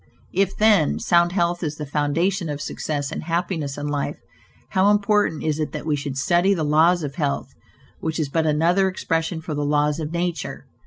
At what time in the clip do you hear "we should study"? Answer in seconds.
5.85-6.55